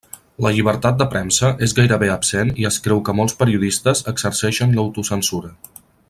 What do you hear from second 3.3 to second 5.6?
periodistes exerceixen l'autocensura.